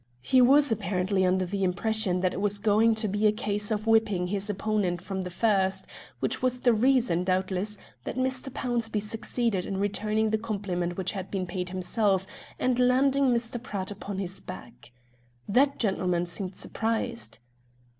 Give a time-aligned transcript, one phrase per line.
[0.23, 3.85] He was apparently under the impression that it was going to be a case of
[3.85, 5.85] whipping his opponent from the first;
[6.19, 8.49] which was the reason, doubtless, that Mr.
[8.51, 12.25] Pownceby succeeded in returning the compliment which had been paid himself,
[12.57, 13.61] and landing Mr.
[13.61, 14.91] Pratt upon his back.
[15.47, 17.37] That gentleman seemed surprised.